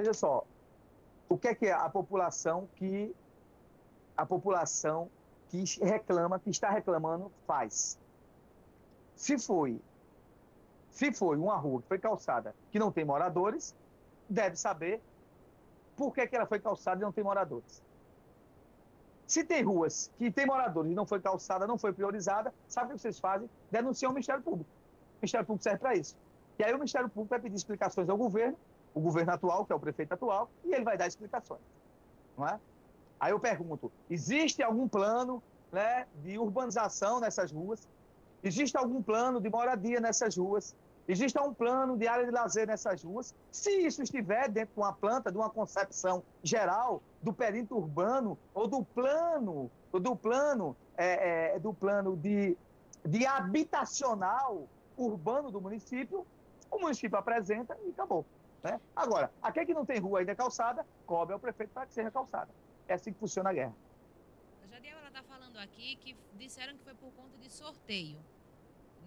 [0.00, 0.46] Veja só,
[1.28, 3.14] o que é que a população que
[4.16, 5.10] a população
[5.50, 7.98] que reclama, que está reclamando, faz?
[9.14, 9.78] Se foi,
[10.90, 13.74] se foi uma rua que foi calçada que não tem moradores,
[14.26, 15.02] deve saber
[15.94, 17.82] por que, que ela foi calçada e não tem moradores.
[19.26, 22.96] Se tem ruas que tem moradores e não foi calçada, não foi priorizada, sabe o
[22.96, 23.50] que vocês fazem?
[23.70, 24.70] Denunciam o Ministério Público.
[24.70, 26.16] O Ministério Público serve para isso.
[26.58, 28.56] E aí o Ministério Público vai pedir explicações ao governo,
[28.94, 31.60] o governo atual, que é o prefeito atual, e ele vai dar explicações.
[32.36, 32.58] Não é?
[33.18, 37.86] Aí eu pergunto: existe algum plano né, de urbanização nessas ruas?
[38.42, 40.74] Existe algum plano de moradia nessas ruas?
[41.06, 43.34] Existe um plano de área de lazer nessas ruas?
[43.50, 48.68] Se isso estiver dentro de uma planta, de uma concepção geral do perímetro urbano ou
[48.68, 52.56] do plano, ou do plano, é, é, do plano de,
[53.04, 56.24] de habitacional urbano do município,
[56.70, 58.24] o município apresenta e acabou.
[58.62, 58.80] Né?
[58.94, 62.50] Agora, aquele que não tem rua ainda calçada, cobre ao prefeito para que seja calçada.
[62.86, 63.74] É assim que funciona a guerra.
[64.62, 68.18] A Jadiel está falando aqui que disseram que foi por conta de sorteio.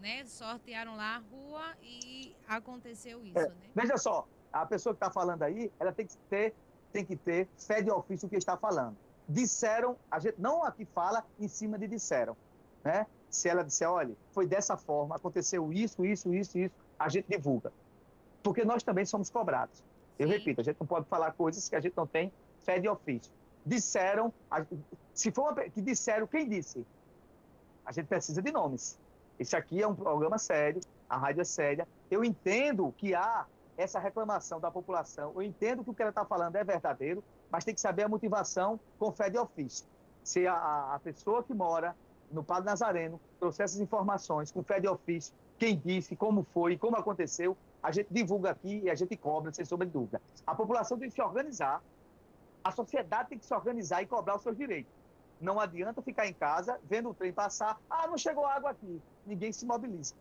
[0.01, 0.25] Né?
[0.25, 3.55] Sortearam lá a rua e aconteceu isso, é, né?
[3.73, 6.53] Veja só, a pessoa que está falando aí, ela tem que ter,
[6.91, 8.97] tem que ter fé de ofício que está falando.
[9.29, 12.35] Disseram, a gente não aqui fala em cima de disseram,
[12.83, 13.07] né?
[13.29, 17.71] Se ela disser, olha, foi dessa forma, aconteceu isso, isso, isso, isso, a gente divulga.
[18.43, 19.81] Porque nós também somos cobrados.
[20.19, 20.33] Eu Sim.
[20.33, 23.31] repito, a gente não pode falar coisas que a gente não tem fé de ofício
[23.65, 24.33] disseram,
[25.13, 26.85] se for uma, que disseram, quem disse?
[27.85, 28.99] A gente precisa de nomes.
[29.39, 31.87] Esse aqui é um programa sério, a rádio é séria.
[32.09, 33.45] Eu entendo que há
[33.77, 37.63] essa reclamação da população, eu entendo que o que ela está falando é verdadeiro, mas
[37.63, 39.87] tem que saber a motivação com fé de ofício.
[40.23, 41.95] Se a, a pessoa que mora
[42.31, 45.33] no Padre Nazareno trouxe essas informações com fé de ofício,
[45.63, 49.63] quem disse, como foi, como aconteceu, a gente divulga aqui e a gente cobra, sem
[49.63, 50.21] sombra de dúvida.
[50.45, 51.81] A população tem que se organizar,
[52.61, 54.91] a sociedade tem que se organizar e cobrar os seus direitos.
[55.39, 57.79] Não adianta ficar em casa vendo o trem passar.
[57.89, 59.01] Ah, não chegou água aqui.
[59.25, 60.13] Ninguém se mobiliza.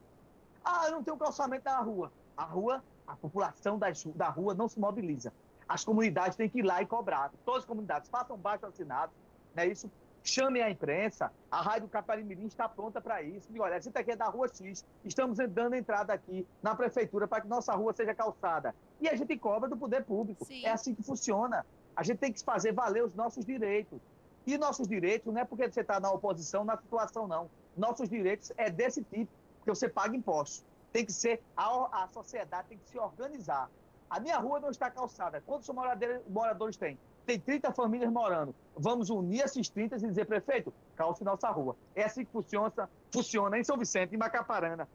[0.64, 2.12] Ah, não tem um calçamento na rua.
[2.36, 3.81] A rua, a população
[4.14, 5.32] da rua não se mobiliza.
[5.69, 7.32] As comunidades têm que ir lá e cobrar.
[7.44, 9.12] Todas as comunidades façam baixo assinado,
[9.56, 9.91] é isso?
[10.22, 11.32] Chamem a imprensa.
[11.50, 13.48] A Rádio Caparimirim está pronta para isso.
[13.52, 14.84] E olha, a gente aqui é da Rua X.
[15.04, 18.74] Estamos dando entrada aqui na prefeitura para que nossa rua seja calçada.
[19.00, 20.44] E a gente cobra do poder público.
[20.44, 20.64] Sim.
[20.64, 21.66] É assim que funciona.
[21.96, 24.00] A gente tem que fazer valer os nossos direitos.
[24.46, 27.50] E nossos direitos não é porque você está na oposição, na situação, não.
[27.76, 29.30] Nossos direitos é desse tipo,
[29.64, 30.64] que você paga impostos.
[30.92, 33.70] Tem que ser, a, a sociedade tem que se organizar.
[34.10, 35.40] A minha rua não está calçada.
[35.40, 36.98] Quantos moradores, moradores tem?
[37.26, 38.54] Tem 30 famílias morando.
[38.76, 41.76] Vamos unir esses 30 e dizer, prefeito, calce nossa rua.
[41.94, 44.88] É assim que funciona, funciona em São Vicente, em Macaparana,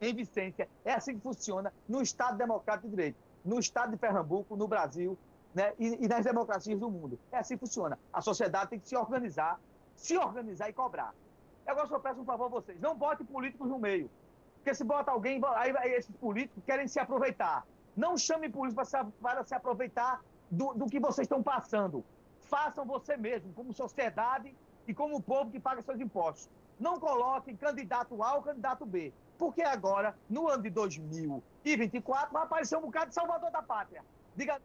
[0.00, 0.68] em Vicência.
[0.84, 5.18] É assim que funciona no Estado Democrático de Direito, no Estado de Pernambuco, no Brasil,
[5.54, 7.18] né, e, e nas democracias do mundo.
[7.30, 7.98] É assim que funciona.
[8.12, 9.60] A sociedade tem que se organizar,
[9.94, 11.14] se organizar e cobrar.
[11.66, 14.10] Agora só peço um favor a vocês, não bote políticos no meio.
[14.56, 17.66] Porque se bota alguém, aí esses políticos querem se aproveitar.
[17.96, 20.20] Não chame políticos para se, para se aproveitar
[20.54, 22.04] do, do que vocês estão passando.
[22.42, 24.54] Façam você mesmo, como sociedade
[24.86, 26.48] e como povo que paga seus impostos.
[26.78, 29.12] Não coloquem candidato A ou candidato B.
[29.38, 34.04] Porque agora, no ano de 2024, vai aparecer um bocado de salvador da pátria.
[34.36, 34.60] Diga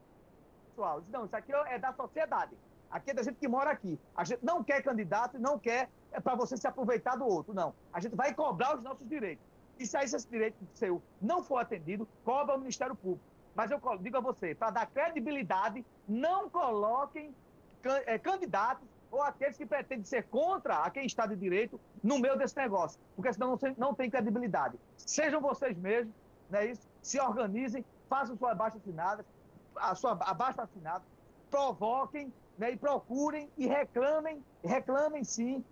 [0.70, 1.04] pessoal.
[1.12, 2.56] Não, isso aqui é da sociedade.
[2.90, 4.00] Aqui é da gente que mora aqui.
[4.16, 7.54] A gente não quer candidato não quer é para você se aproveitar do outro.
[7.54, 7.74] Não.
[7.94, 9.44] A gente vai cobrar os nossos direitos.
[9.78, 13.24] E se esse direito seu não for atendido, cobra o Ministério Público.
[13.56, 17.34] Mas eu digo a você, para dar credibilidade, não coloquem
[18.06, 22.38] é, candidatos ou aqueles que pretendem ser contra a quem está de direito no meio
[22.38, 24.80] desse negócio, porque senão não, não tem credibilidade.
[24.98, 26.14] Sejam vocês mesmos,
[26.50, 26.88] não é isso?
[27.02, 29.26] Se organizem, façam suas baixas assinadas,
[29.76, 31.04] a sua abaixo assinado,
[31.50, 35.64] provoquem né, e procurem e reclamem, reclamem sim,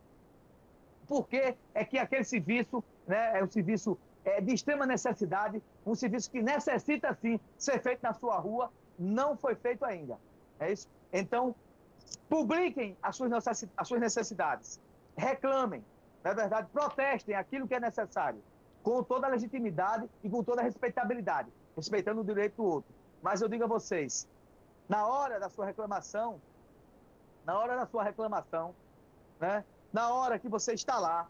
[1.08, 6.30] porque é que aquele serviço né, é um serviço é, de extrema necessidade, um serviço
[6.30, 10.18] que necessita sim ser feito na sua rua, não foi feito ainda.
[10.60, 10.90] É isso?
[11.14, 11.56] Então,
[12.28, 14.82] publiquem as suas, as suas necessidades,
[15.16, 15.82] reclamem,
[16.22, 18.44] na verdade, protestem aquilo que é necessário,
[18.84, 22.94] com toda a legitimidade e com toda a respeitabilidade, respeitando o direito do outro.
[23.22, 24.28] Mas eu digo a vocês,
[24.90, 26.42] na hora da sua reclamação,
[27.46, 28.76] na hora da sua reclamação,
[29.40, 29.64] né,
[29.94, 31.30] na hora que você está lá,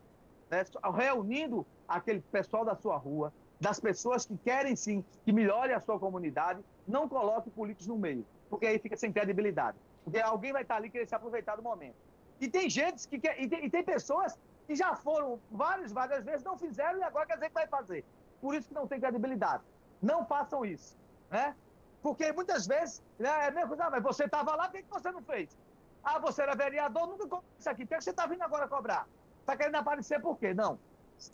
[0.49, 0.65] né,
[0.95, 5.99] reunindo aquele pessoal da sua rua, das pessoas que querem sim que melhore a sua
[5.99, 9.77] comunidade, não coloque políticos no meio, porque aí fica sem credibilidade.
[10.03, 11.95] Porque alguém vai estar ali querendo se aproveitar do momento.
[12.39, 14.37] E tem gente que quer, e tem, e tem pessoas
[14.67, 18.05] que já foram várias, várias vezes, não fizeram e agora quer dizer que vai fazer.
[18.39, 19.63] Por isso que não tem credibilidade.
[20.01, 20.95] Não façam isso.
[21.31, 21.55] Né?
[22.01, 25.11] Porque muitas vezes, né, é coisa, ah, mas você estava lá, por que, que você
[25.11, 25.57] não fez?
[26.03, 29.07] Ah, você era vereador, nunca cobrou isso aqui, por que você está vindo agora cobrar?
[29.41, 30.53] Está querendo aparecer por quê?
[30.53, 30.79] Não.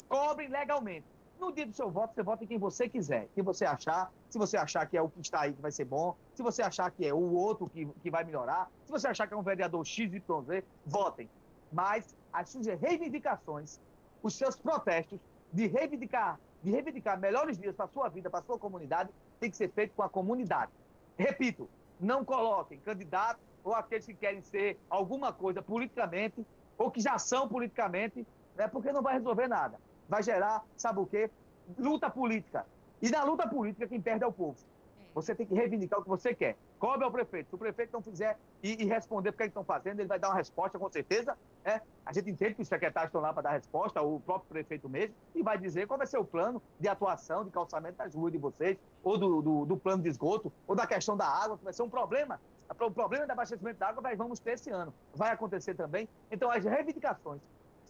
[0.07, 1.05] Cobrem legalmente.
[1.39, 4.11] No dia do seu voto, você vota em quem você quiser, quem você achar.
[4.29, 6.61] Se você achar que é o que está aí que vai ser bom, se você
[6.61, 9.41] achar que é o outro que, que vai melhorar, se você achar que é um
[9.41, 11.29] vereador X, Y, Z, votem.
[11.71, 13.79] Mas as suas reivindicações,
[14.21, 15.19] os seus protestos
[15.51, 19.09] de reivindicar, de reivindicar melhores dias para a sua vida, para a sua comunidade,
[19.39, 20.71] tem que ser feito com a comunidade.
[21.17, 21.69] Repito,
[21.99, 26.45] não coloquem candidatos ou aqueles que querem ser alguma coisa politicamente,
[26.77, 29.77] ou que já são politicamente, né, porque não vai resolver nada
[30.07, 31.29] vai gerar, sabe o quê?
[31.77, 32.65] Luta política.
[33.01, 34.57] E na luta política, quem perde é o povo.
[34.99, 35.05] É.
[35.13, 36.55] Você tem que reivindicar o que você quer.
[36.77, 37.49] Cobre ao prefeito.
[37.49, 40.19] Se o prefeito não fizer e, e responder o que eles estão fazendo, ele vai
[40.19, 41.37] dar uma resposta, com certeza.
[41.63, 41.81] É.
[42.05, 45.15] A gente entende que os secretários estão lá para dar resposta, o próprio prefeito mesmo,
[45.33, 48.37] e vai dizer qual vai ser o plano de atuação, de calçamento das ruas de
[48.37, 51.73] vocês, ou do, do, do plano de esgoto, ou da questão da água, que vai
[51.73, 52.39] ser um problema.
[52.69, 54.93] O problema do abastecimento da água vai, vamos ter esse ano.
[55.15, 56.07] Vai acontecer também.
[56.31, 57.41] Então, as reivindicações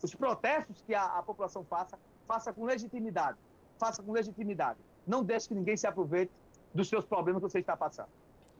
[0.04, 1.98] os protestos que a, a população faça,
[2.28, 3.38] faça com legitimidade.
[3.80, 4.80] Faça com legitimidade.
[5.08, 6.32] Não deixe que ninguém se aproveite
[6.74, 8.10] dos seus problemas que você está passando.